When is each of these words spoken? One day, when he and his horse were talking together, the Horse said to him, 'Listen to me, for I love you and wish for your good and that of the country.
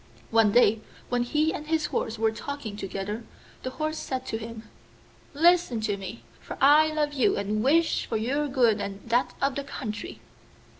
One 0.31 0.51
day, 0.51 0.81
when 1.09 1.21
he 1.21 1.53
and 1.53 1.67
his 1.67 1.85
horse 1.85 2.17
were 2.17 2.31
talking 2.31 2.75
together, 2.75 3.23
the 3.61 3.69
Horse 3.69 3.99
said 3.99 4.25
to 4.25 4.39
him, 4.39 4.63
'Listen 5.35 5.79
to 5.81 5.95
me, 5.95 6.23
for 6.39 6.57
I 6.59 6.91
love 6.91 7.13
you 7.13 7.37
and 7.37 7.63
wish 7.63 8.07
for 8.07 8.17
your 8.17 8.47
good 8.47 8.81
and 8.81 9.07
that 9.09 9.35
of 9.43 9.53
the 9.53 9.63
country. 9.63 10.19